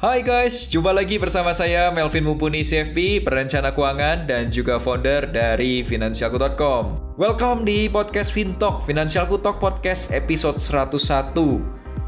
[0.00, 5.84] Hai guys, jumpa lagi bersama saya Melvin Mumpuni CFP, perencana keuangan dan juga founder dari
[5.84, 7.12] Finansialku.com.
[7.20, 11.36] Welcome di podcast Fintalk, Finansialku Talk Podcast episode 101.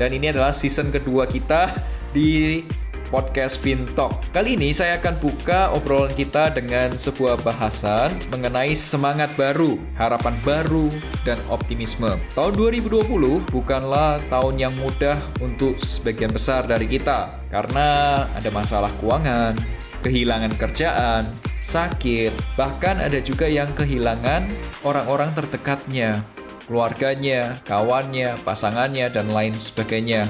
[0.00, 1.68] Dan ini adalah season kedua kita
[2.16, 2.64] di
[3.12, 4.24] podcast Fintalk.
[4.32, 10.88] Kali ini saya akan buka obrolan kita dengan sebuah bahasan mengenai semangat baru, harapan baru,
[11.28, 12.16] dan optimisme.
[12.32, 13.04] Tahun 2020
[13.52, 19.52] bukanlah tahun yang mudah untuk sebagian besar dari kita karena ada masalah keuangan,
[20.00, 21.28] kehilangan kerjaan,
[21.60, 24.48] sakit, bahkan ada juga yang kehilangan
[24.88, 26.24] orang-orang terdekatnya,
[26.64, 30.26] keluarganya, kawannya, pasangannya, dan lain sebagainya.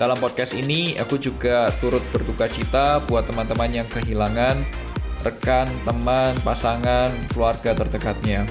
[0.00, 4.56] Dalam podcast ini, aku juga turut berduka cita buat teman-teman yang kehilangan
[5.20, 8.48] rekan, teman, pasangan, keluarga terdekatnya.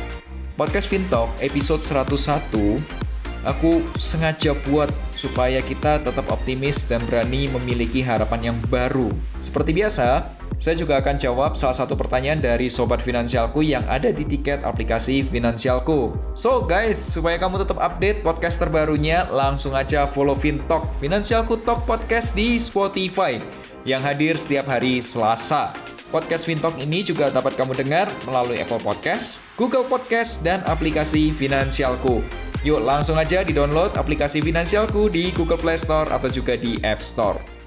[0.53, 3.08] Podcast Fintalk episode 101
[3.47, 9.11] aku sengaja buat supaya kita tetap optimis dan berani memiliki harapan yang baru.
[9.39, 10.27] Seperti biasa,
[10.59, 15.23] saya juga akan jawab salah satu pertanyaan dari sobat finansialku yang ada di tiket aplikasi
[15.23, 16.11] Finansialku.
[16.35, 22.35] So guys, supaya kamu tetap update podcast terbarunya, langsung aja follow Fintalk, Finansialku Talk Podcast
[22.35, 23.39] di Spotify
[23.87, 25.71] yang hadir setiap hari Selasa.
[26.11, 32.19] Podcast Fintalk ini juga dapat kamu dengar melalui Apple Podcast, Google Podcast, dan aplikasi Finansialku.
[32.67, 37.58] Yuk langsung aja di-download aplikasi Finansialku di Google Play Store atau juga di App Store.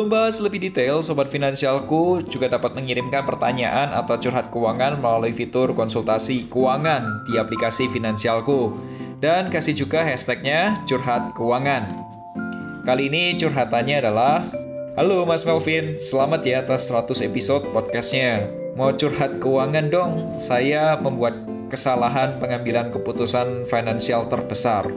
[0.00, 5.76] Sebelum bahas lebih detail, Sobat Finansialku juga dapat mengirimkan pertanyaan atau curhat keuangan melalui fitur
[5.76, 8.80] konsultasi keuangan di aplikasi Finansialku.
[9.20, 12.00] Dan kasih juga hashtagnya curhat keuangan.
[12.88, 14.40] Kali ini curhatannya adalah,
[14.96, 18.48] Halo Mas Melvin, selamat ya atas 100 episode podcastnya.
[18.80, 21.36] Mau curhat keuangan dong, saya membuat
[21.68, 24.88] kesalahan pengambilan keputusan finansial terbesar.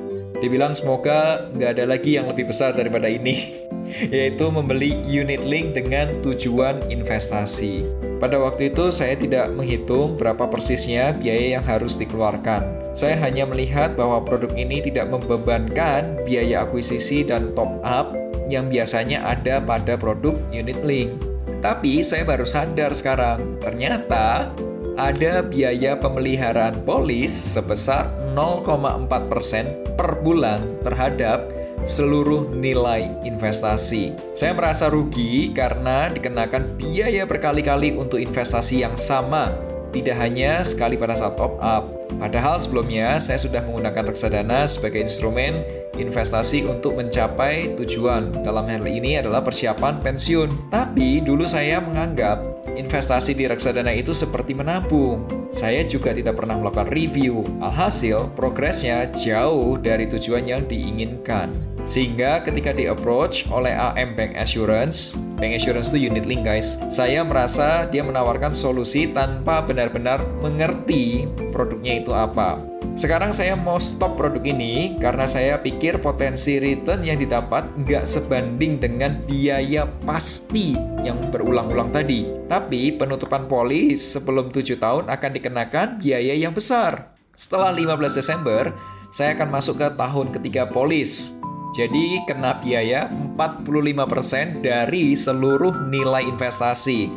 [0.44, 3.64] Dibilang semoga nggak ada lagi yang lebih besar daripada ini.
[4.12, 7.86] yaitu membeli unit link dengan tujuan investasi.
[8.18, 12.64] Pada waktu itu saya tidak menghitung berapa persisnya biaya yang harus dikeluarkan.
[12.96, 18.16] Saya hanya melihat bahwa produk ini tidak membebankan biaya akuisisi dan top up
[18.48, 21.20] yang biasanya ada pada produk unit link.
[21.64, 24.52] Tapi saya baru sadar sekarang, ternyata
[24.98, 28.06] ada biaya pemeliharaan polis sebesar
[28.38, 31.50] 0,4% per bulan terhadap
[31.84, 34.16] seluruh nilai investasi.
[34.38, 39.52] Saya merasa rugi karena dikenakan biaya berkali-kali untuk investasi yang sama,
[39.94, 41.86] tidak hanya sekali pada saat top up.
[42.18, 45.62] Padahal sebelumnya saya sudah menggunakan reksadana sebagai instrumen
[46.02, 48.34] investasi untuk mencapai tujuan.
[48.42, 50.74] Dalam hal ini adalah persiapan pensiun.
[50.74, 52.42] Tapi dulu saya menganggap
[52.74, 55.24] investasi di reksadana itu seperti menabung.
[55.54, 57.46] Saya juga tidak pernah melakukan review.
[57.62, 61.54] Alhasil, progresnya jauh dari tujuan yang diinginkan.
[61.84, 67.84] Sehingga ketika di-approach oleh AM Bank Assurance, Bank Assurance itu unit link guys, saya merasa
[67.92, 72.64] dia menawarkan solusi tanpa benar-benar mengerti produknya itu apa.
[72.94, 78.78] Sekarang saya mau stop produk ini karena saya pikir potensi return yang didapat nggak sebanding
[78.78, 82.30] dengan biaya pasti yang berulang-ulang tadi.
[82.46, 87.10] Tapi penutupan polis sebelum 7 tahun akan dikenakan biaya yang besar.
[87.34, 88.70] Setelah 15 Desember,
[89.10, 91.34] saya akan masuk ke tahun ketiga polis.
[91.74, 97.10] Jadi kena biaya 45% dari seluruh nilai investasi.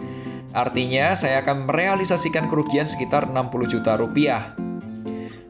[0.57, 4.57] Artinya saya akan merealisasikan kerugian sekitar 60 juta rupiah.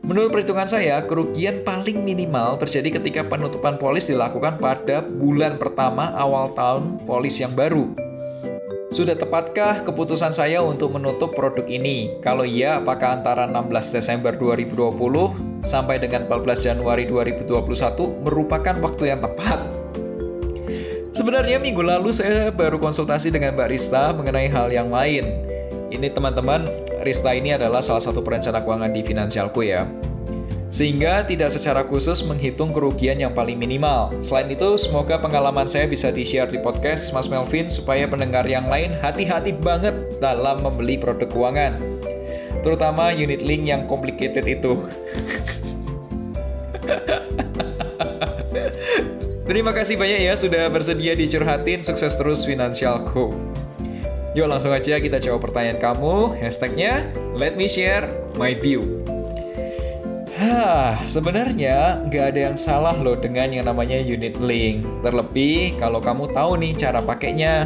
[0.03, 6.51] Menurut perhitungan saya, kerugian paling minimal terjadi ketika penutupan polis dilakukan pada bulan pertama awal
[6.55, 7.91] tahun polis yang baru.
[8.91, 12.19] Sudah tepatkah keputusan saya untuk menutup produk ini?
[12.23, 19.19] Kalau iya, apakah antara 16 Desember 2020 sampai dengan 14 Januari 2021 merupakan waktu yang
[19.19, 19.67] tepat?
[21.11, 25.27] Sebenarnya minggu lalu saya baru konsultasi dengan Mbak Rista mengenai hal yang lain.
[25.91, 26.67] ini teman-teman,
[27.03, 29.89] Rista ini adalah salah satu perencana keuangan di finansialku ya.
[30.69, 34.13] Sehingga tidak secara khusus menghitung kerugian yang paling minimal.
[34.21, 38.93] Selain itu, semoga pengalaman saya bisa di-share di podcast Mas Melvin supaya pendengar yang lain
[39.01, 41.81] hati-hati banget dalam membeli produk keuangan.
[42.61, 44.77] Terutama unit link yang complicated itu.
[49.47, 53.31] Terima kasih banyak ya sudah bersedia dicurhatin sukses terus finansialku.
[54.37, 56.35] Yuk langsung aja kita jawab pertanyaan kamu.
[56.43, 58.83] Hashtagnya let me share my view.
[60.37, 64.85] Hah, sebenarnya nggak ada yang salah loh dengan yang namanya unit link.
[65.01, 67.65] Terlebih kalau kamu tahu nih cara pakainya.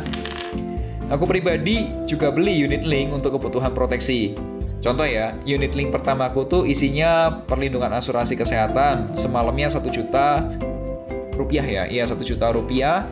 [1.11, 4.39] Aku pribadi juga beli unit link untuk kebutuhan proteksi.
[4.81, 10.41] Contoh ya, unit link pertamaku tuh isinya perlindungan asuransi kesehatan, semalamnya satu juta
[11.37, 13.05] rupiah ya, iya satu juta rupiah.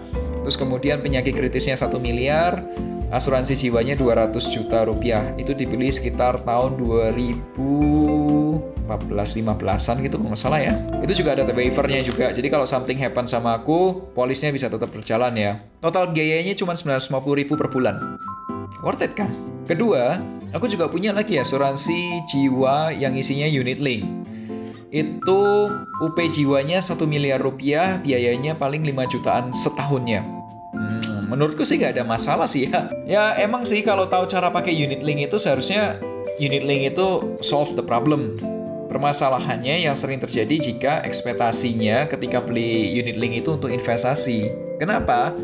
[0.48, 2.64] Terus kemudian penyakit kritisnya satu miliar,
[3.12, 5.20] asuransi jiwanya 200 juta rupiah.
[5.36, 10.72] Itu dibeli sekitar tahun 2014 15-an gitu kalau nggak salah ya.
[11.04, 12.32] Itu juga ada waivernya juga.
[12.32, 15.60] Jadi kalau something happen sama aku, polisnya bisa tetap berjalan ya.
[15.84, 18.16] Total biayanya cuma 950 ribu per bulan.
[18.80, 19.28] Worth it kan?
[19.68, 20.16] Kedua,
[20.56, 24.00] Aku juga punya lagi asuransi jiwa yang isinya unit link.
[24.88, 25.68] Itu
[26.00, 30.24] UP jiwanya 1 miliar rupiah, biayanya paling 5 jutaan setahunnya.
[30.72, 32.88] Hmm, menurutku sih nggak ada masalah sih ya.
[33.04, 36.00] Ya emang sih kalau tahu cara pakai unit link itu seharusnya
[36.40, 38.40] unit link itu solve the problem.
[38.88, 44.48] Permasalahannya yang sering terjadi jika ekspektasinya ketika beli unit link itu untuk investasi.
[44.80, 45.36] Kenapa?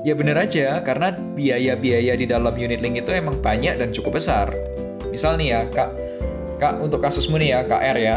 [0.00, 4.48] Ya bener aja, karena biaya-biaya di dalam unit link itu emang banyak dan cukup besar.
[5.12, 5.90] Misal nih ya, Kak,
[6.56, 8.16] Kak untuk kasusmu nih ya, KR ya.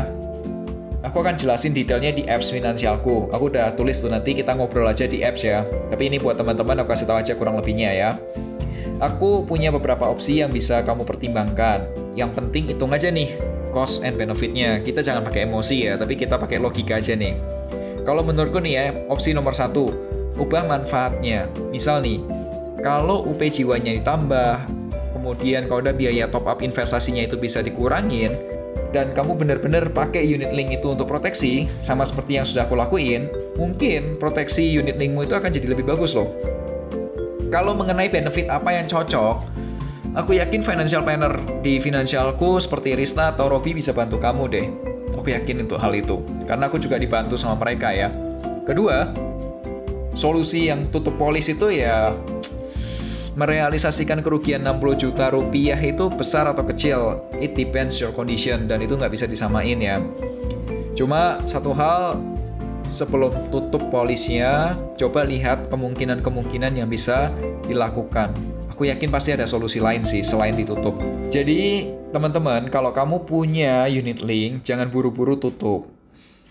[1.03, 3.27] Aku akan jelasin detailnya di apps finansialku.
[3.35, 5.67] Aku udah tulis tuh nanti kita ngobrol aja di apps ya.
[5.91, 8.09] Tapi ini buat teman-teman aku kasih tahu aja kurang lebihnya ya.
[9.03, 11.83] Aku punya beberapa opsi yang bisa kamu pertimbangkan.
[12.15, 13.35] Yang penting hitung aja nih
[13.75, 14.79] cost and benefitnya.
[14.79, 17.35] Kita jangan pakai emosi ya, tapi kita pakai logika aja nih.
[18.07, 19.91] Kalau menurutku nih ya, opsi nomor satu,
[20.37, 21.49] ubah manfaatnya.
[21.69, 22.21] Misal nih,
[22.81, 24.65] kalau UP jiwanya ditambah,
[25.15, 28.35] kemudian kalau ada biaya top up investasinya itu bisa dikurangin,
[28.93, 33.29] dan kamu benar-benar pakai unit link itu untuk proteksi, sama seperti yang sudah aku lakuin,
[33.57, 36.29] mungkin proteksi unit linkmu itu akan jadi lebih bagus loh.
[37.49, 39.45] Kalau mengenai benefit apa yang cocok,
[40.17, 44.67] aku yakin financial planner di finansialku seperti Rista atau Robi bisa bantu kamu deh.
[45.13, 46.19] Aku yakin untuk hal itu,
[46.49, 48.11] karena aku juga dibantu sama mereka ya.
[48.67, 49.07] Kedua,
[50.13, 52.13] solusi yang tutup polis itu ya
[53.33, 57.17] merealisasikan kerugian 60 juta rupiah itu besar atau kecil.
[57.41, 59.97] It depends your condition dan itu nggak bisa disamain ya.
[60.93, 62.21] Cuma satu hal
[62.85, 67.33] sebelum tutup polisnya coba lihat kemungkinan-kemungkinan yang bisa
[67.65, 68.29] dilakukan.
[68.69, 70.97] Aku yakin pasti ada solusi lain sih selain ditutup.
[71.33, 75.89] Jadi teman-teman kalau kamu punya unit link jangan buru-buru tutup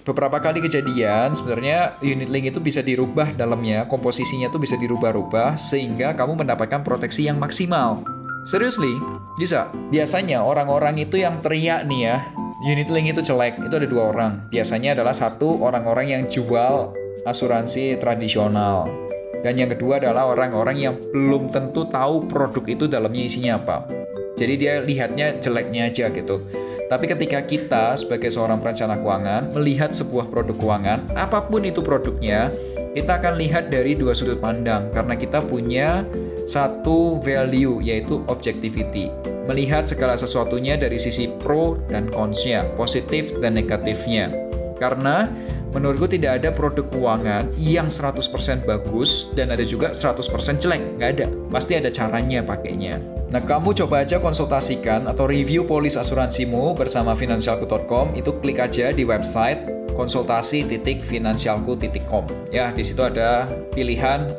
[0.03, 6.15] beberapa kali kejadian sebenarnya unit link itu bisa dirubah dalamnya, komposisinya itu bisa dirubah-rubah sehingga
[6.19, 8.03] kamu mendapatkan proteksi yang maksimal.
[8.43, 8.99] Seriously,
[9.39, 9.71] bisa.
[9.95, 12.17] Biasanya orang-orang itu yang teriak nih ya,
[12.67, 14.33] unit link itu jelek, itu ada dua orang.
[14.51, 16.91] Biasanya adalah satu orang-orang yang jual
[17.23, 18.91] asuransi tradisional.
[19.43, 23.87] Dan yang kedua adalah orang-orang yang belum tentu tahu produk itu dalamnya isinya apa.
[24.39, 26.43] Jadi dia lihatnya jeleknya aja gitu.
[26.93, 32.53] Tapi ketika kita sebagai seorang perencana keuangan melihat sebuah produk keuangan, apa pun itu produknya,
[32.93, 36.05] kita akan lihat dari dua sudut pandang karena kita punya
[36.44, 39.08] satu value yaitu objectivity.
[39.49, 44.29] Melihat segala sesuatunya dari sisi pro dan consnya, positif dan negatifnya.
[44.77, 45.32] Karena
[45.72, 48.22] menurutku tidak ada produk keuangan yang 100%
[48.69, 50.81] bagus dan ada juga 100% jelek.
[51.00, 51.26] Nggak ada.
[51.48, 53.00] Pasti ada caranya pakainya.
[53.32, 58.12] Nah, kamu coba aja konsultasikan atau review polis asuransimu bersama finansialku.com.
[58.12, 62.25] Itu klik aja di website konsultasi.finansialku.com.
[62.53, 64.37] Ya, di situ ada pilihan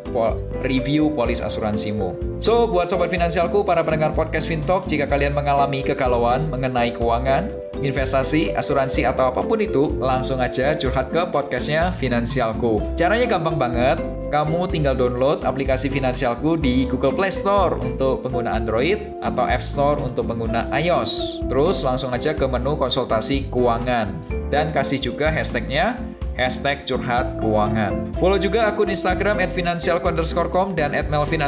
[0.62, 2.14] review polis asuransimu.
[2.44, 7.48] So, buat sobat finansialku, para pendengar podcast Fintalk, jika kalian mengalami kegalauan mengenai keuangan,
[7.80, 12.84] investasi, asuransi, atau apa pun itu, langsung aja curhat ke podcastnya Finansialku.
[13.00, 19.00] Caranya gampang banget, kamu tinggal download aplikasi Finansialku di Google Play Store untuk pengguna Android
[19.24, 21.46] atau App Store untuk pengguna iOS.
[21.48, 25.98] Terus langsung aja ke menu konsultasi keuangan dan kasih juga hashtagnya
[26.38, 28.10] hashtag curhat keuangan.
[28.18, 31.42] Follow juga akun Instagram at financial_com dan at melvin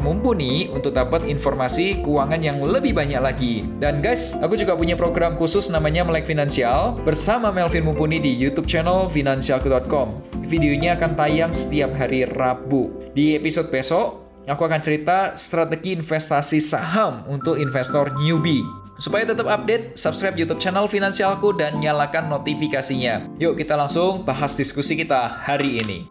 [0.00, 3.64] mumpuni untuk dapat informasi keuangan yang lebih banyak lagi.
[3.80, 8.68] Dan guys, aku juga punya program khusus namanya Melek Finansial bersama Melvin Mumpuni di YouTube
[8.68, 10.20] channel financialku.com.
[10.46, 12.92] Videonya akan tayang setiap hari Rabu.
[13.16, 18.62] Di episode besok, aku akan cerita strategi investasi saham untuk investor newbie.
[18.96, 23.28] Supaya tetap update, subscribe YouTube channel Finansialku dan nyalakan notifikasinya.
[23.36, 26.08] Yuk kita langsung bahas diskusi kita hari ini.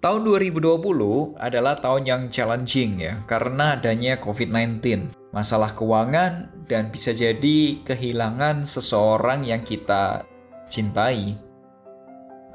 [0.00, 7.82] Tahun 2020 adalah tahun yang challenging ya, karena adanya COVID-19, masalah keuangan, dan bisa jadi
[7.82, 10.22] kehilangan seseorang yang kita
[10.70, 11.45] cintai.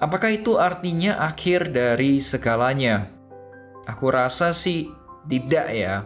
[0.02, 3.08] Apakah itu artinya akhir dari segalanya?
[3.86, 4.90] Aku rasa sih
[5.30, 6.04] tidak ya.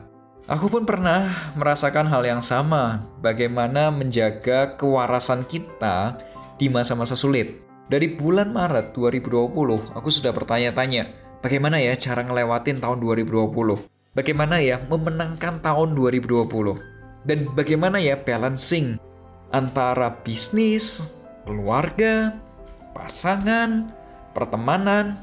[0.51, 6.19] Aku pun pernah merasakan hal yang sama, bagaimana menjaga kewarasan kita
[6.61, 7.65] di masa-masa sulit.
[7.89, 9.49] Dari bulan Maret 2020,
[9.97, 13.77] aku sudah bertanya-tanya, Bagaimana ya cara ngelewatin tahun 2020?
[14.17, 16.41] Bagaimana ya memenangkan tahun 2020?
[17.21, 18.97] Dan bagaimana ya balancing
[19.53, 21.13] antara bisnis,
[21.45, 22.33] keluarga,
[22.95, 23.91] pasangan,
[24.31, 25.19] pertemanan,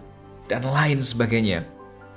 [0.47, 1.64] dan lain sebagainya.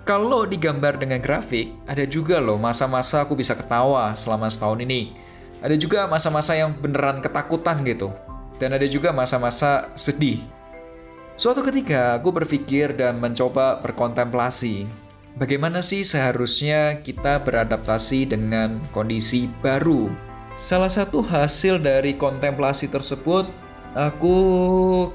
[0.06, 5.18] Kalau digambar dengan grafik, ada juga loh masa-masa aku bisa ketawa selama setahun ini.
[5.66, 8.14] Ada juga masa-masa yang beneran ketakutan gitu.
[8.62, 10.46] Dan ada juga masa-masa sedih.
[11.36, 14.86] Suatu ketika aku berpikir dan mencoba berkontemplasi.
[15.36, 20.08] Bagaimana sih seharusnya kita beradaptasi dengan kondisi baru?
[20.56, 23.44] Salah satu hasil dari kontemplasi tersebut,
[23.96, 24.38] aku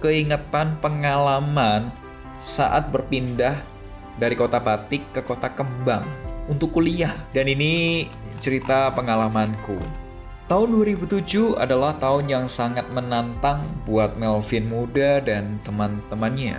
[0.00, 1.92] keingetan pengalaman
[2.40, 3.60] saat berpindah
[4.16, 6.08] dari kota Batik ke kota Kembang
[6.49, 7.12] untuk kuliah.
[7.37, 8.08] Dan ini
[8.40, 9.76] cerita pengalamanku.
[10.49, 16.58] Tahun 2007 adalah tahun yang sangat menantang buat Melvin muda dan teman-temannya.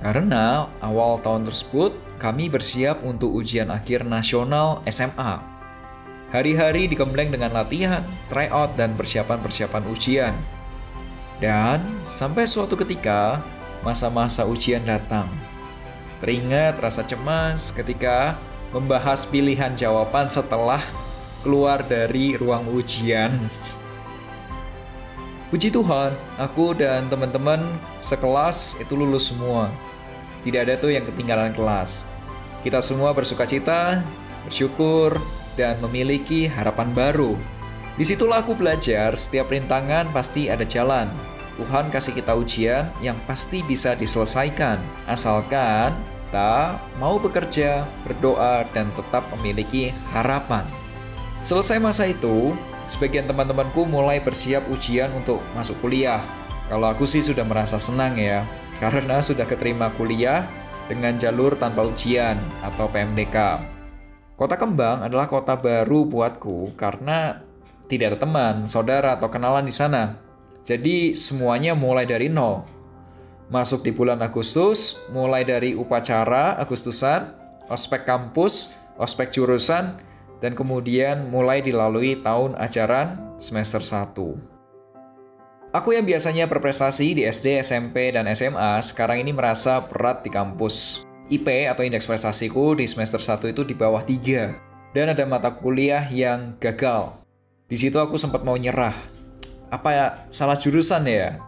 [0.00, 5.36] Karena awal tahun tersebut kami bersiap untuk ujian akhir nasional SMA.
[6.32, 8.00] Hari-hari digembleng dengan latihan,
[8.32, 10.32] tryout, dan persiapan-persiapan ujian.
[11.40, 13.40] Dan sampai suatu ketika,
[13.80, 15.26] masa-masa ujian datang.
[16.20, 18.36] Teringat rasa cemas ketika
[18.76, 20.84] membahas pilihan jawaban setelah
[21.40, 23.32] keluar dari ruang ujian.
[25.48, 27.64] Puji Tuhan, aku dan teman-teman
[27.98, 29.72] sekelas itu lulus semua.
[30.46, 32.06] Tidak ada tuh yang ketinggalan kelas.
[32.62, 34.04] Kita semua bersuka cita,
[34.46, 35.16] bersyukur,
[35.58, 37.34] dan memiliki harapan baru.
[38.00, 41.12] Di situlah aku belajar, setiap rintangan pasti ada jalan.
[41.60, 45.92] Tuhan kasih kita ujian yang pasti bisa diselesaikan, asalkan
[46.24, 50.64] kita mau bekerja, berdoa, dan tetap memiliki harapan.
[51.44, 52.56] Selesai masa itu,
[52.88, 56.24] sebagian teman-temanku mulai bersiap ujian untuk masuk kuliah.
[56.72, 58.48] Kalau aku sih sudah merasa senang ya,
[58.80, 60.48] karena sudah keterima kuliah
[60.88, 63.60] dengan jalur tanpa ujian atau PMDK.
[64.40, 67.49] Kota Kembang adalah kota baru buatku karena
[67.90, 70.22] tidak ada teman, saudara, atau kenalan di sana.
[70.62, 72.62] Jadi semuanya mulai dari nol.
[73.50, 77.34] Masuk di bulan Agustus, mulai dari upacara Agustusan,
[77.66, 79.98] ospek kampus, ospek jurusan,
[80.38, 84.14] dan kemudian mulai dilalui tahun ajaran semester 1.
[85.70, 91.06] Aku yang biasanya berprestasi di SD, SMP, dan SMA sekarang ini merasa berat di kampus.
[91.30, 94.50] IP atau indeks prestasiku di semester 1 itu di bawah 3
[94.98, 97.14] dan ada mata kuliah yang gagal.
[97.70, 98.98] Di situ aku sempat mau nyerah.
[99.70, 101.38] Apa ya salah jurusan ya?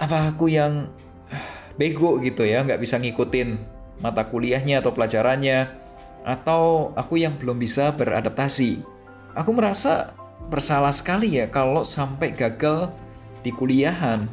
[0.00, 0.88] Apa aku yang
[1.78, 3.60] bego gitu ya, nggak bisa ngikutin
[4.00, 5.80] mata kuliahnya atau pelajarannya?
[6.24, 8.82] atau aku yang belum bisa beradaptasi.
[9.36, 10.12] Aku merasa
[10.50, 12.90] bersalah sekali ya kalau sampai gagal
[13.40, 14.26] di kuliahan.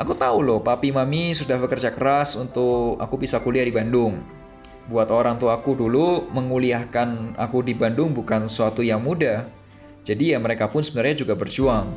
[0.00, 4.24] Aku tahu loh, papi mami sudah bekerja keras untuk aku bisa kuliah di Bandung.
[4.90, 9.46] Buat orang tua aku dulu, menguliahkan aku di Bandung bukan sesuatu yang mudah.
[10.02, 11.90] Jadi ya mereka pun sebenarnya juga berjuang.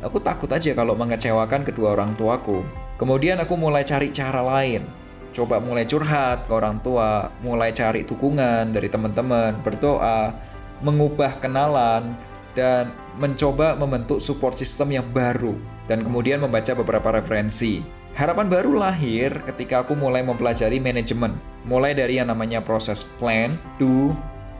[0.00, 2.64] Aku takut aja kalau mengecewakan kedua orang tuaku.
[2.96, 5.00] Kemudian aku mulai cari cara lain
[5.30, 10.34] coba mulai curhat ke orang tua, mulai cari dukungan dari teman-teman, berdoa,
[10.82, 12.18] mengubah kenalan,
[12.58, 15.54] dan mencoba membentuk support system yang baru,
[15.86, 17.82] dan kemudian membaca beberapa referensi.
[18.18, 24.10] Harapan baru lahir ketika aku mulai mempelajari manajemen, mulai dari yang namanya proses plan, do,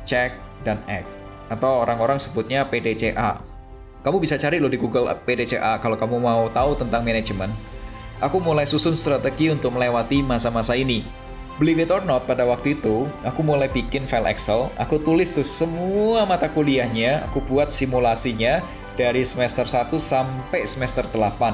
[0.07, 1.11] check, dan act,
[1.51, 3.43] atau orang-orang sebutnya PDCA.
[4.01, 7.53] Kamu bisa cari loh di Google PDCA kalau kamu mau tahu tentang manajemen
[8.21, 11.03] aku mulai susun strategi untuk melewati masa-masa ini.
[11.61, 15.45] Believe it or not, pada waktu itu, aku mulai bikin file Excel, aku tulis tuh
[15.45, 18.65] semua mata kuliahnya, aku buat simulasinya
[18.97, 21.53] dari semester 1 sampai semester 8.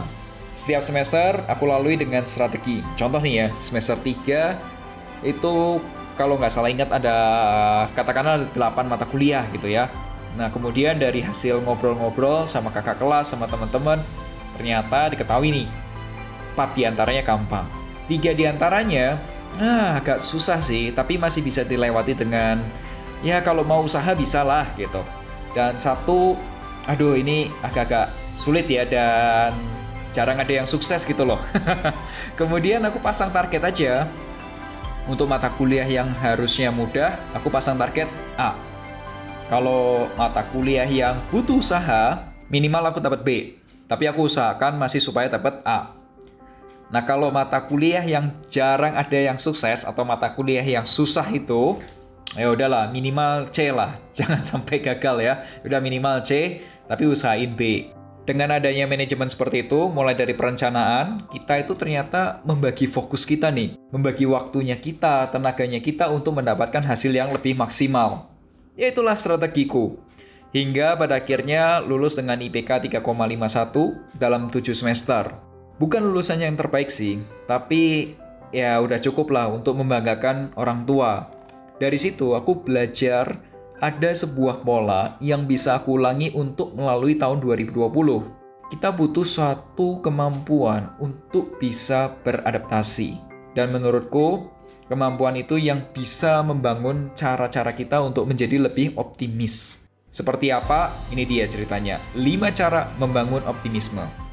[0.54, 2.86] Setiap semester, aku lalui dengan strategi.
[2.94, 4.54] Contoh nih ya, semester 3
[5.26, 5.82] itu
[6.16, 7.16] kalau nggak salah ingat ada
[7.92, 9.92] katakanlah ada 8 mata kuliah gitu ya.
[10.36, 13.96] Nah, kemudian dari hasil ngobrol-ngobrol sama kakak kelas, sama teman-teman,
[14.56, 15.68] ternyata diketahui nih,
[16.52, 17.64] empat di antaranya gampang.
[18.04, 19.16] Tiga di antaranya,
[19.56, 22.60] nah agak susah sih, tapi masih bisa dilewati dengan,
[23.24, 25.00] ya kalau mau usaha bisa lah gitu.
[25.56, 26.36] Dan satu,
[26.84, 29.56] aduh ini agak-agak sulit ya dan
[30.12, 31.40] jarang ada yang sukses gitu loh.
[32.40, 33.92] Kemudian aku pasang target aja.
[35.06, 38.58] Untuk mata kuliah yang harusnya mudah, aku pasang target A.
[39.46, 43.30] Kalau mata kuliah yang butuh usaha, minimal aku dapat B.
[43.86, 45.94] Tapi aku usahakan masih supaya dapat A.
[46.90, 51.78] Nah, kalau mata kuliah yang jarang ada yang sukses atau mata kuliah yang susah itu,
[52.34, 54.02] ya udahlah minimal C lah.
[54.18, 55.34] Jangan sampai gagal ya.
[55.62, 57.94] Udah minimal C, tapi usahain B.
[58.26, 63.78] Dengan adanya manajemen seperti itu, mulai dari perencanaan, kita itu ternyata membagi fokus kita nih,
[63.94, 68.26] membagi waktunya kita, tenaganya kita untuk mendapatkan hasil yang lebih maksimal.
[68.74, 69.94] Ya itulah strategiku.
[70.50, 75.30] Hingga pada akhirnya lulus dengan IPK 3,51 dalam 7 semester.
[75.78, 78.18] Bukan lulusan yang terbaik sih, tapi
[78.50, 81.30] ya udah cukup lah untuk membanggakan orang tua.
[81.78, 83.38] Dari situ aku belajar
[83.84, 88.72] ada sebuah pola yang bisa aku ulangi untuk melalui tahun 2020.
[88.72, 93.20] Kita butuh suatu kemampuan untuk bisa beradaptasi.
[93.54, 94.48] Dan menurutku,
[94.90, 99.84] kemampuan itu yang bisa membangun cara-cara kita untuk menjadi lebih optimis.
[100.10, 100.90] Seperti apa?
[101.12, 102.00] Ini dia ceritanya.
[102.16, 104.25] 5 cara membangun optimisme.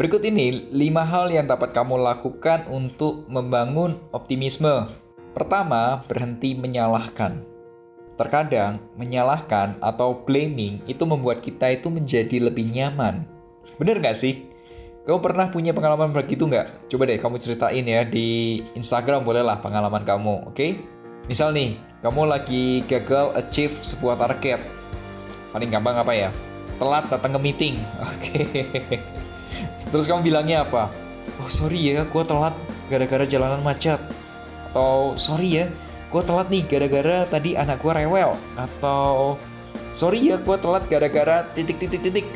[0.00, 4.88] Berikut ini 5 hal yang dapat kamu lakukan untuk membangun optimisme.
[5.36, 7.44] Pertama, berhenti menyalahkan.
[8.16, 13.28] Terkadang, menyalahkan atau blaming itu membuat kita itu menjadi lebih nyaman.
[13.76, 14.48] Bener gak sih?
[15.04, 16.88] Kamu pernah punya pengalaman begitu nggak?
[16.88, 20.56] Coba deh kamu ceritain ya di Instagram bolehlah pengalaman kamu, oke?
[20.56, 20.80] Okay?
[21.28, 24.64] Misal nih, kamu lagi gagal achieve sebuah target.
[25.52, 26.32] Paling gampang apa ya?
[26.80, 27.76] Telat datang ke meeting.
[28.16, 28.48] Oke.
[28.48, 29.20] Okay.
[29.90, 30.86] Terus kamu bilangnya apa?
[31.42, 32.54] Oh sorry ya, gue telat
[32.86, 33.98] gara-gara jalanan macet.
[34.70, 35.66] Atau sorry ya,
[36.10, 38.38] gue telat nih gara-gara tadi anak gue rewel.
[38.54, 39.34] Atau
[39.98, 42.26] sorry ya, gue telat gara-gara titik-titik-titik.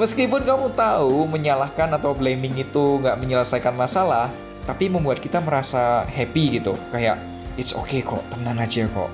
[0.00, 4.32] Meskipun kamu tahu menyalahkan atau blaming itu nggak menyelesaikan masalah,
[4.64, 6.72] tapi membuat kita merasa happy gitu.
[6.88, 7.20] Kayak,
[7.60, 9.12] it's okay kok, tenang aja kok.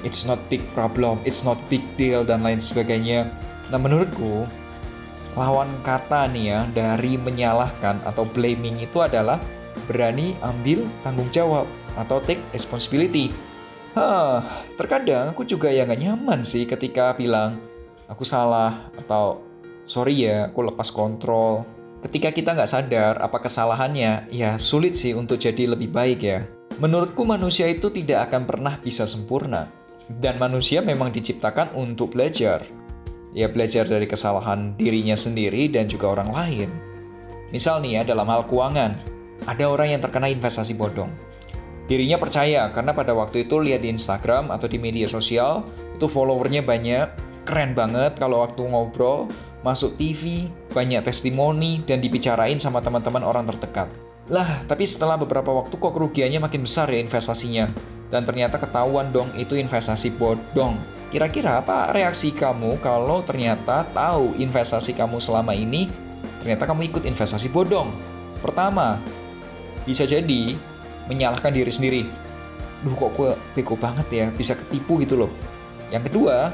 [0.00, 3.28] It's not big problem, it's not big deal, dan lain sebagainya.
[3.68, 4.48] Nah menurutku,
[5.32, 9.40] lawan kata nih ya dari menyalahkan atau blaming itu adalah
[9.88, 11.64] berani ambil tanggung jawab
[11.96, 13.32] atau take responsibility.
[13.92, 14.40] Hah,
[14.80, 17.60] terkadang aku juga ya nggak nyaman sih ketika bilang
[18.08, 19.44] aku salah atau
[19.84, 21.64] sorry ya, aku lepas kontrol.
[22.02, 26.42] Ketika kita nggak sadar apa kesalahannya, ya sulit sih untuk jadi lebih baik ya.
[26.82, 29.70] Menurutku manusia itu tidak akan pernah bisa sempurna.
[30.10, 32.66] Dan manusia memang diciptakan untuk belajar.
[33.32, 36.68] Ya belajar dari kesalahan dirinya sendiri dan juga orang lain.
[37.48, 38.96] Misal nih ya, dalam hal keuangan,
[39.48, 41.08] ada orang yang terkena investasi bodong.
[41.88, 45.66] Dirinya percaya karena pada waktu itu lihat di Instagram atau di media sosial,
[45.96, 47.08] itu followernya banyak,
[47.44, 49.28] keren banget kalau waktu ngobrol,
[49.66, 53.90] masuk TV, banyak testimoni, dan dibicarain sama teman-teman orang terdekat.
[54.30, 57.66] Lah, tapi setelah beberapa waktu kok kerugiannya makin besar ya investasinya.
[58.12, 60.76] Dan ternyata ketahuan dong itu investasi bodong.
[61.12, 65.92] Kira-kira apa reaksi kamu kalau ternyata tahu investasi kamu selama ini
[66.40, 67.92] ternyata kamu ikut investasi bodong?
[68.40, 68.96] Pertama,
[69.84, 70.56] bisa jadi
[71.12, 72.02] menyalahkan diri sendiri.
[72.80, 75.30] Duh kok gue bego banget ya, bisa ketipu gitu loh.
[75.92, 76.48] Yang kedua,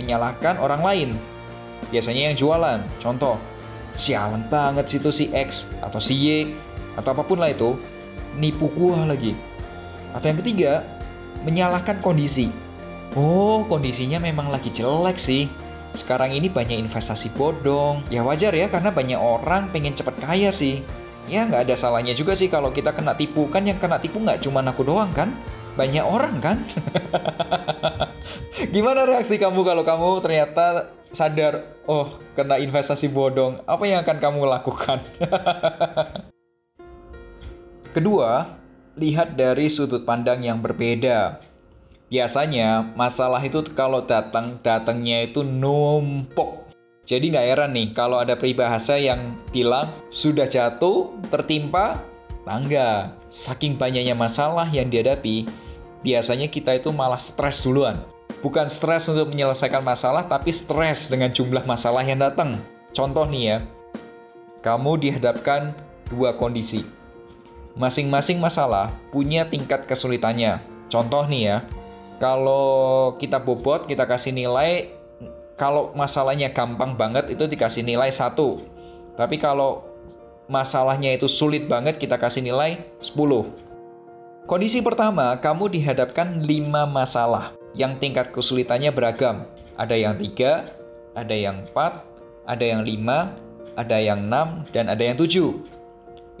[0.00, 1.10] menyalahkan orang lain
[1.92, 2.80] biasanya yang jualan.
[3.04, 3.36] Contoh,
[3.92, 6.56] sialan banget sih tuh si X atau si Y
[6.96, 7.76] atau apa pun lah itu,
[8.40, 9.36] nipu gua lagi.
[10.16, 10.72] Atau yang ketiga,
[11.44, 12.48] menyalahkan kondisi.
[13.18, 15.50] Oh, kondisinya memang lagi jelek sih.
[15.98, 18.06] Sekarang ini banyak investasi bodong.
[18.06, 20.78] Ya wajar ya, karena banyak orang pengen cepet kaya sih.
[21.26, 23.50] Ya nggak ada salahnya juga sih kalau kita kena tipu.
[23.50, 25.34] Kan yang kena tipu nggak cuma aku doang kan?
[25.74, 26.62] Banyak orang kan?
[28.74, 34.46] Gimana reaksi kamu kalau kamu ternyata sadar, oh kena investasi bodong, apa yang akan kamu
[34.46, 35.02] lakukan?
[37.94, 38.46] Kedua,
[38.94, 41.49] lihat dari sudut pandang yang berbeda.
[42.10, 46.66] Biasanya masalah itu kalau datang, datangnya itu numpuk.
[47.06, 51.94] Jadi nggak heran nih kalau ada peribahasa yang bilang sudah jatuh, tertimpa,
[52.42, 53.14] tangga.
[53.30, 55.46] Saking banyaknya masalah yang dihadapi,
[56.02, 57.94] biasanya kita itu malah stres duluan.
[58.42, 62.50] Bukan stres untuk menyelesaikan masalah, tapi stres dengan jumlah masalah yang datang.
[62.90, 63.56] Contoh nih ya,
[64.66, 65.70] kamu dihadapkan
[66.10, 66.82] dua kondisi.
[67.78, 70.58] Masing-masing masalah punya tingkat kesulitannya.
[70.90, 71.56] Contoh nih ya,
[72.20, 74.92] Kalau kita bobot, kita kasih nilai
[75.56, 78.60] kalau masalahnya gampang banget itu dikasih nilai satu.
[79.16, 79.88] Tapi kalau
[80.52, 83.48] masalahnya itu sulit banget kita kasih nilai 10.
[84.44, 89.48] Kondisi pertama, kamu dihadapkan 5 masalah yang tingkat kesulitannya beragam.
[89.80, 90.68] Ada yang 3,
[91.16, 92.04] ada yang 4,
[92.44, 93.32] ada yang 5,
[93.78, 95.56] ada yang 6, dan ada yang 7.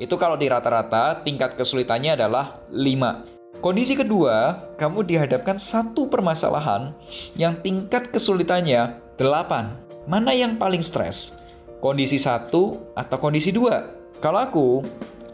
[0.00, 3.29] Itu kalau di rata-rata tingkat kesulitannya adalah 5.
[3.58, 6.94] Kondisi kedua, kamu dihadapkan satu permasalahan
[7.34, 10.06] yang tingkat kesulitannya 8.
[10.06, 11.42] Mana yang paling stres?
[11.82, 13.90] Kondisi satu atau kondisi dua?
[14.22, 14.68] Kalau aku,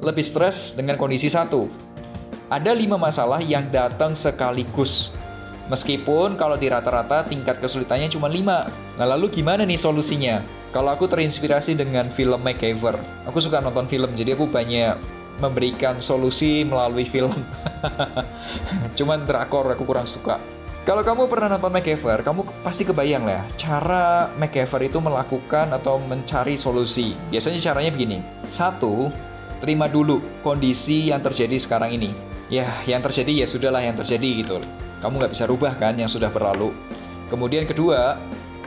[0.00, 1.68] lebih stres dengan kondisi satu.
[2.48, 5.12] Ada lima masalah yang datang sekaligus.
[5.68, 8.96] Meskipun kalau di rata-rata tingkat kesulitannya cuma 5.
[8.96, 10.40] Nah lalu gimana nih solusinya?
[10.72, 12.96] Kalau aku terinspirasi dengan film MacGyver.
[13.28, 17.34] Aku suka nonton film, jadi aku banyak memberikan solusi melalui film.
[18.98, 20.40] Cuman drakor aku kurang suka.
[20.86, 25.98] Kalau kamu pernah nonton MacGyver, kamu pasti kebayang lah ya, cara MacGyver itu melakukan atau
[25.98, 27.18] mencari solusi.
[27.26, 28.22] Biasanya caranya begini.
[28.46, 29.10] Satu,
[29.58, 32.14] terima dulu kondisi yang terjadi sekarang ini.
[32.46, 34.62] Ya, yang terjadi ya sudahlah yang terjadi gitu.
[35.02, 36.70] Kamu nggak bisa rubah kan yang sudah berlalu.
[37.34, 38.14] Kemudian kedua,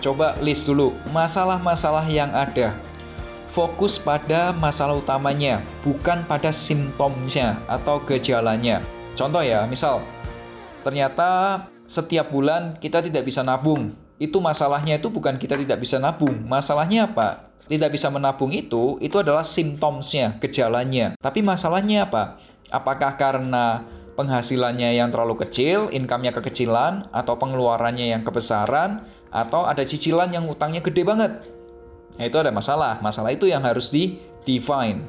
[0.03, 2.75] coba list dulu masalah-masalah yang ada
[3.49, 8.81] fokus pada masalah utamanya, bukan pada simptomnya atau gejalanya.
[9.17, 10.05] Contoh ya, misal
[10.85, 13.97] ternyata setiap bulan kita tidak bisa nabung.
[14.21, 16.45] Itu masalahnya itu bukan kita tidak bisa nabung.
[16.45, 17.49] Masalahnya apa?
[17.69, 21.13] Tidak bisa menabung itu, itu adalah simptomnya, gejalanya.
[21.21, 22.41] Tapi masalahnya apa?
[22.73, 23.85] Apakah karena
[24.17, 30.81] penghasilannya yang terlalu kecil, income-nya kekecilan, atau pengeluarannya yang kebesaran, atau ada cicilan yang utangnya
[30.81, 31.58] gede banget?
[32.19, 32.99] Nah, itu ada masalah.
[32.99, 35.07] Masalah itu yang harus di-define.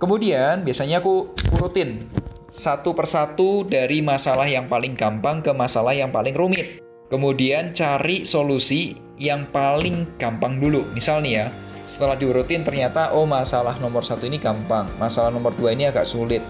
[0.00, 2.00] Kemudian, biasanya aku urutin
[2.48, 6.80] satu persatu dari masalah yang paling gampang ke masalah yang paling rumit.
[7.12, 10.82] Kemudian cari solusi yang paling gampang dulu.
[10.96, 11.46] Misal nih ya,
[11.86, 16.42] setelah diurutin ternyata oh masalah nomor satu ini gampang, masalah nomor dua ini agak sulit.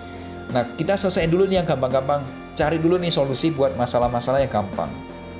[0.55, 2.23] Nah kita selesaiin dulu nih yang gampang-gampang.
[2.57, 4.89] Cari dulu nih solusi buat masalah-masalah yang gampang.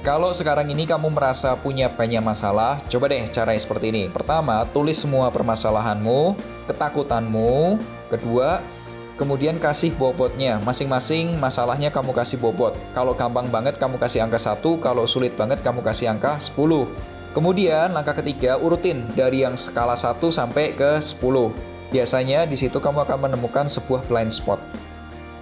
[0.05, 4.05] Kalau sekarang ini kamu merasa punya banyak masalah, coba deh cara seperti ini.
[4.11, 6.37] Pertama, tulis semua permasalahanmu,
[6.71, 7.81] ketakutanmu.
[8.13, 8.63] Kedua,
[9.19, 10.63] kemudian kasih bobotnya.
[10.63, 12.77] Masing-masing masalahnya kamu kasih bobot.
[12.95, 16.87] Kalau gampang banget kamu kasih angka 1, kalau sulit banget kamu kasih angka 10.
[17.37, 21.53] Kemudian langkah ketiga urutin dari yang skala 1 sampai ke 10.
[21.93, 24.57] Biasanya di situ kamu akan menemukan sebuah blind spot.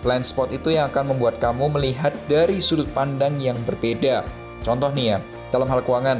[0.03, 4.27] Blind spot itu yang akan membuat kamu melihat dari sudut pandang yang berbeda.
[4.64, 5.18] Contoh nih ya,
[5.53, 6.18] dalam hal keuangan,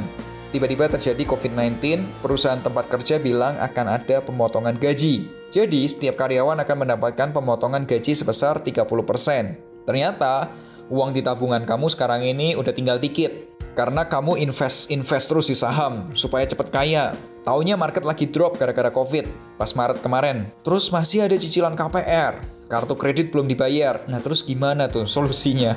[0.53, 5.25] tiba-tiba terjadi COVID-19, perusahaan tempat kerja bilang akan ada pemotongan gaji.
[5.49, 9.57] Jadi, setiap karyawan akan mendapatkan pemotongan gaji sebesar 30%.
[9.89, 10.53] Ternyata,
[10.93, 13.57] uang di tabungan kamu sekarang ini udah tinggal dikit.
[13.75, 17.11] Karena kamu invest invest terus di saham supaya cepat kaya.
[17.43, 19.27] Taunya market lagi drop gara-gara COVID
[19.59, 20.47] pas Maret kemarin.
[20.63, 22.39] Terus masih ada cicilan KPR,
[22.71, 23.99] kartu kredit belum dibayar.
[24.07, 25.75] Nah, terus gimana tuh solusinya?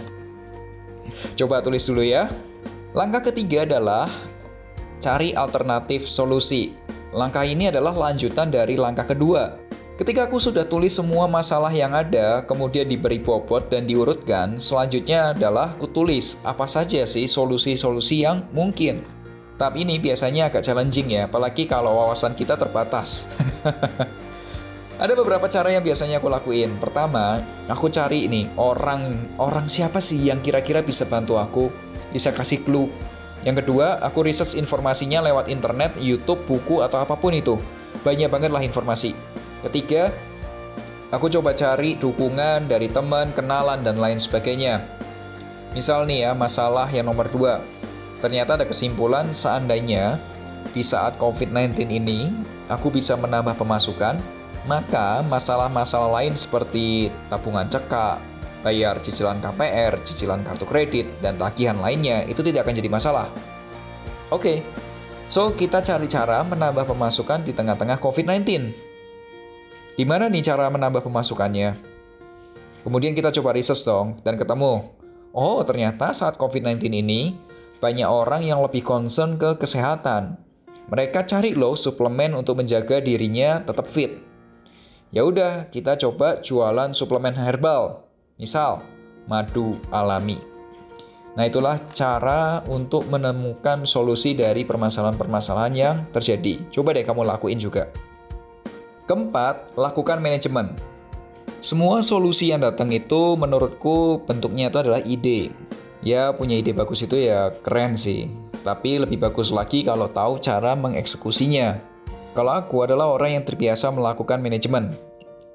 [1.35, 2.31] Coba tulis dulu ya.
[2.98, 4.11] Langkah ketiga adalah
[4.98, 6.74] cari alternatif solusi.
[7.14, 9.54] Langkah ini adalah lanjutan dari langkah kedua.
[10.02, 15.70] Ketika aku sudah tulis semua masalah yang ada, kemudian diberi bobot dan diurutkan, selanjutnya adalah
[15.78, 19.06] aku tulis apa saja sih solusi-solusi yang mungkin.
[19.62, 23.30] Tapi ini biasanya agak challenging ya, apalagi kalau wawasan kita terbatas.
[24.98, 26.74] Ada beberapa cara yang biasanya aku lakuin.
[26.82, 27.38] Pertama,
[27.70, 31.70] aku cari ini orang orang siapa sih yang kira-kira bisa bantu aku
[32.12, 32.88] bisa kasih clue.
[33.47, 37.55] Yang kedua, aku research informasinya lewat internet, YouTube, buku, atau apa pun itu.
[38.03, 39.14] Banyak banget lah informasi.
[39.62, 40.11] Ketiga,
[41.14, 44.83] aku coba cari dukungan dari teman, kenalan, dan lain sebagainya.
[45.73, 47.62] Misal nih ya, masalah yang nomor dua.
[48.18, 50.18] Ternyata ada kesimpulan seandainya
[50.75, 52.35] di saat COVID-19 ini,
[52.66, 54.18] aku bisa menambah pemasukan,
[54.66, 58.18] maka masalah-masalah lain seperti tabungan cekak,
[58.62, 63.27] bayar cicilan KPR, cicilan kartu kredit, dan tagihan lainnya itu tidak akan jadi masalah.
[64.29, 64.59] Oke, okay.
[65.31, 68.44] so kita cari cara menambah pemasukan di tengah-tengah COVID-19.
[69.99, 71.79] Gimana nih cara menambah pemasukannya?
[72.83, 74.90] Kemudian kita coba research dong, dan ketemu,
[75.35, 77.35] oh ternyata saat COVID-19 ini,
[77.79, 80.38] banyak orang yang lebih concern ke kesehatan.
[80.88, 84.25] Mereka cari loh suplemen untuk menjaga dirinya tetap fit.
[85.12, 88.08] Ya udah, kita coba jualan suplemen herbal
[88.38, 88.79] Misal,
[89.27, 90.38] madu alami.
[91.35, 96.59] Nah, itulah cara untuk menemukan solusi dari permasalahan-permasalahan yang terjadi.
[96.70, 97.90] Coba deh kamu lakuin juga.
[99.11, 100.74] Keempat, lakukan manajemen.
[101.59, 105.51] Semua solusi yang datang itu menurutku bentuknya itu adalah ide.
[106.03, 108.31] Ya, punya ide bagus itu ya keren sih.
[108.62, 111.79] Tapi lebih bagus lagi kalau tahu cara mengeksekusinya.
[112.38, 115.08] Kalau aku adalah orang yang terbiasa melakukan manajemen.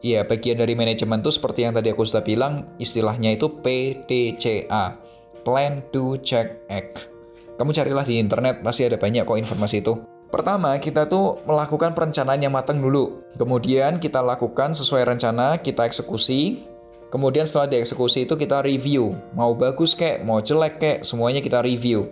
[0.04, 5.00] Ya, bagian dari manajemen itu seperti yang tadi aku sudah bilang, istilahnya itu PDCA.
[5.48, 7.08] Plan, Do, Check, Act.
[7.56, 10.04] Kamu carilah di internet, pasti ada banyak kok informasi itu.
[10.28, 13.24] Pertama, kita tuh melakukan perencanaan yang matang dulu.
[13.40, 16.74] Kemudian kita lakukan sesuai rencana, kita eksekusi,
[17.14, 19.14] Kemudian setelah dieksekusi itu kita review.
[19.38, 22.10] Mau bagus kek, mau jelek kek, semuanya kita review.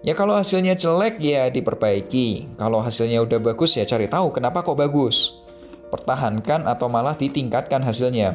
[0.00, 2.56] Ya kalau hasilnya jelek ya diperbaiki.
[2.56, 5.44] Kalau hasilnya udah bagus ya cari tahu kenapa kok bagus.
[5.92, 8.32] Pertahankan atau malah ditingkatkan hasilnya.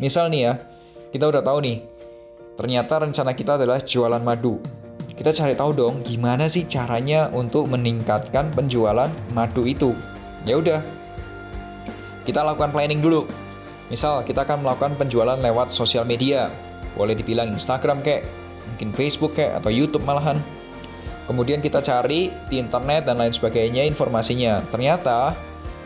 [0.00, 0.52] Misal nih ya,
[1.12, 1.84] kita udah tahu nih,
[2.56, 4.56] ternyata rencana kita adalah jualan madu.
[5.12, 9.92] Kita cari tahu dong gimana sih caranya untuk meningkatkan penjualan madu itu.
[10.48, 10.80] Ya udah,
[12.24, 13.28] kita lakukan planning dulu
[13.90, 16.46] Misal, kita akan melakukan penjualan lewat sosial media.
[16.94, 18.22] Boleh dibilang Instagram kek,
[18.70, 20.38] mungkin Facebook kek, atau YouTube malahan.
[21.26, 24.62] Kemudian kita cari di internet dan lain sebagainya informasinya.
[24.70, 25.34] Ternyata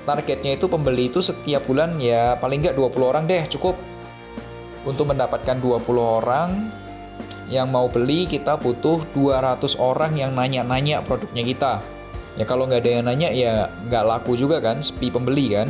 [0.05, 3.77] targetnya itu pembeli itu setiap bulan ya paling nggak 20 orang deh cukup.
[4.85, 6.69] Untuk mendapatkan 20 orang
[7.49, 11.75] yang mau beli kita butuh 200 orang yang nanya-nanya produknya kita.
[12.35, 15.69] Ya kalau nggak ada yang nanya ya nggak laku juga kan, sepi pembeli kan.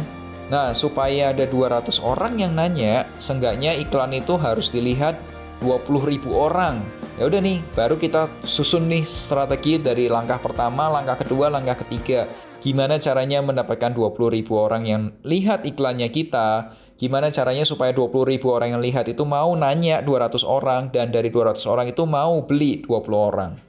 [0.53, 5.17] Nah, supaya ada 200 orang yang nanya, seenggaknya iklan itu harus dilihat
[5.65, 6.85] 20.000 orang.
[7.17, 12.29] Ya udah nih, baru kita susun nih strategi dari langkah pertama, langkah kedua, langkah ketiga.
[12.65, 16.73] Gimana caranya mendapatkan 20.000 orang yang lihat iklannya kita?
[16.97, 21.61] Gimana caranya supaya 20.000 orang yang lihat itu mau nanya 200 orang dan dari 200
[21.69, 23.61] orang itu mau beli 20 orang?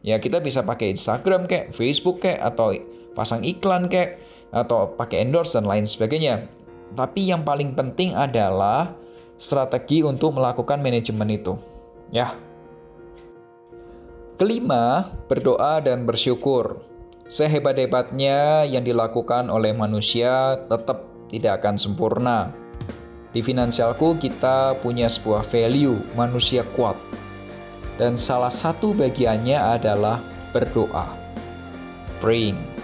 [0.00, 2.72] Ya kita bisa pakai Instagram kayak, Facebook kayak, atau
[3.12, 4.16] pasang iklan kayak
[4.56, 6.48] atau pakai endorse dan lain sebagainya.
[6.96, 8.88] Tapi yang paling penting adalah
[9.36, 11.60] strategi untuk melakukan manajemen itu.
[12.08, 12.32] Ya.
[14.40, 16.93] Kelima, berdoa dan bersyukur.
[17.28, 22.52] Sehebat-hebatnya yang dilakukan oleh manusia tetap tidak akan sempurna.
[23.34, 26.94] Di finansialku kita punya sebuah value manusia kuat.
[27.98, 30.22] Dan salah satu bagiannya adalah
[30.54, 31.08] berdoa.
[32.22, 32.74] Praying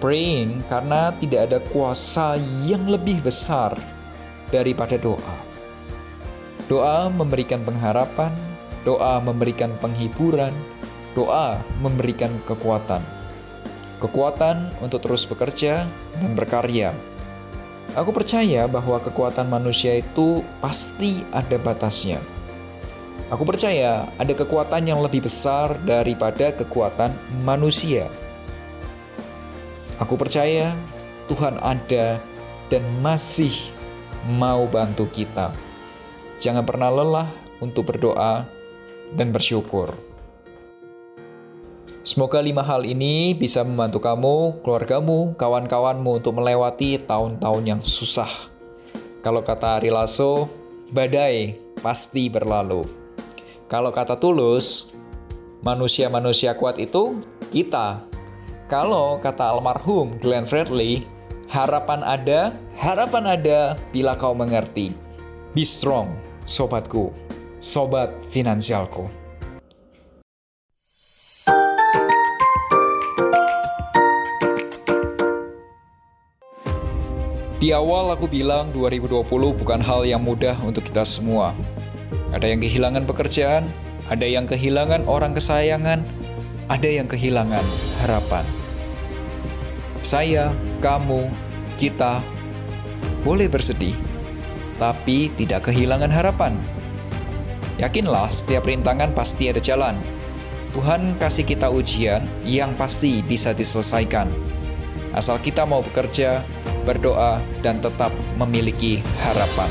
[0.00, 3.76] praying karena tidak ada kuasa yang lebih besar
[4.48, 5.36] daripada doa.
[6.66, 8.32] Doa memberikan pengharapan,
[8.82, 10.56] doa memberikan penghiburan,
[11.12, 13.04] doa memberikan kekuatan.
[14.00, 15.84] Kekuatan untuk terus bekerja
[16.16, 16.96] dan berkarya.
[17.98, 22.16] Aku percaya bahwa kekuatan manusia itu pasti ada batasnya.
[23.30, 27.14] Aku percaya ada kekuatan yang lebih besar daripada kekuatan
[27.46, 28.10] manusia.
[30.02, 30.72] Aku percaya
[31.30, 32.18] Tuhan ada
[32.72, 33.52] dan masih
[34.34, 35.54] mau bantu kita.
[36.40, 37.28] Jangan pernah lelah
[37.60, 38.48] untuk berdoa
[39.14, 39.92] dan bersyukur.
[42.00, 48.48] Semoga lima hal ini bisa membantu kamu, keluargamu, kawan-kawanmu untuk melewati tahun-tahun yang susah.
[49.20, 50.48] Kalau kata Ari Lasso,
[50.96, 52.88] badai pasti berlalu.
[53.68, 54.96] Kalau kata Tulus,
[55.60, 57.20] manusia-manusia kuat itu
[57.52, 58.00] kita,
[58.72, 61.04] kalau kata almarhum Glenn Fredly,
[61.52, 64.96] harapan ada, harapan ada bila kau mengerti.
[65.52, 66.16] Be strong,
[66.48, 67.12] sobatku,
[67.60, 69.19] sobat finansialku.
[77.60, 79.20] Di awal aku bilang 2020
[79.52, 81.52] bukan hal yang mudah untuk kita semua.
[82.32, 83.68] Ada yang kehilangan pekerjaan,
[84.08, 86.00] ada yang kehilangan orang kesayangan,
[86.72, 87.60] ada yang kehilangan
[88.00, 88.48] harapan.
[90.00, 91.28] Saya, kamu,
[91.76, 92.24] kita
[93.28, 93.92] boleh bersedih,
[94.80, 96.56] tapi tidak kehilangan harapan.
[97.76, 100.00] Yakinlah, setiap rintangan pasti ada jalan.
[100.72, 104.32] Tuhan kasih kita ujian yang pasti bisa diselesaikan.
[105.10, 106.46] Asal kita mau bekerja,
[106.86, 109.70] berdoa, dan tetap memiliki harapan.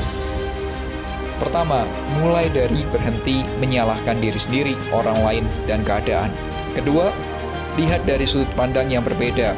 [1.40, 1.88] Pertama,
[2.20, 6.28] mulai dari berhenti menyalahkan diri sendiri, orang lain, dan keadaan.
[6.76, 7.08] Kedua,
[7.80, 9.56] lihat dari sudut pandang yang berbeda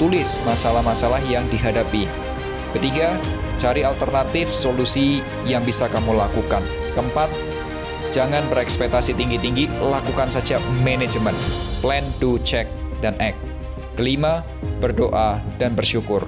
[0.00, 2.08] tulis masalah-masalah yang dihadapi.
[2.72, 3.14] Ketiga,
[3.60, 6.64] cari alternatif solusi yang bisa kamu lakukan.
[6.96, 7.28] Keempat,
[8.08, 11.36] jangan berekspektasi tinggi-tinggi, lakukan saja manajemen.
[11.84, 12.66] Plan, do, check,
[13.04, 13.38] dan act.
[14.00, 14.40] Kelima,
[14.80, 16.24] berdoa dan bersyukur.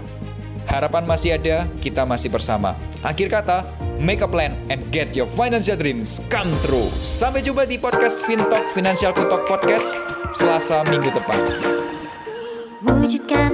[0.69, 2.77] Harapan masih ada, kita masih bersama.
[3.01, 3.65] Akhir kata,
[3.97, 6.93] make a plan and get your financial dreams come true.
[7.01, 9.97] Sampai jumpa di podcast FinTalk Financial Talk Podcast
[10.37, 11.41] Selasa minggu depan.
[12.85, 13.52] Wujudkan